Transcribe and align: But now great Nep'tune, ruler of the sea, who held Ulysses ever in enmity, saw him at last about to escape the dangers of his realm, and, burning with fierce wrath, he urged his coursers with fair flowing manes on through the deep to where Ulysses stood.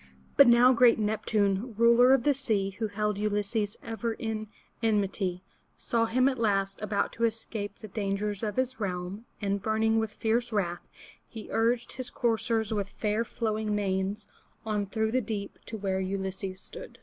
But 0.35 0.47
now 0.47 0.73
great 0.73 0.97
Nep'tune, 0.97 1.75
ruler 1.77 2.11
of 2.15 2.23
the 2.23 2.33
sea, 2.33 2.71
who 2.79 2.87
held 2.87 3.19
Ulysses 3.19 3.77
ever 3.83 4.13
in 4.13 4.47
enmity, 4.81 5.43
saw 5.77 6.07
him 6.07 6.27
at 6.27 6.39
last 6.39 6.81
about 6.81 7.13
to 7.13 7.23
escape 7.23 7.75
the 7.77 7.87
dangers 7.87 8.41
of 8.41 8.55
his 8.55 8.79
realm, 8.79 9.25
and, 9.43 9.61
burning 9.61 9.99
with 9.99 10.11
fierce 10.13 10.51
wrath, 10.51 10.87
he 11.29 11.49
urged 11.51 11.93
his 11.93 12.09
coursers 12.09 12.73
with 12.73 12.89
fair 12.89 13.23
flowing 13.23 13.75
manes 13.75 14.27
on 14.65 14.87
through 14.87 15.11
the 15.11 15.21
deep 15.21 15.59
to 15.67 15.77
where 15.77 15.99
Ulysses 15.99 16.59
stood. 16.59 16.97